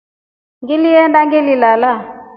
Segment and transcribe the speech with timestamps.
[0.61, 1.91] Ngirenda ngilirara.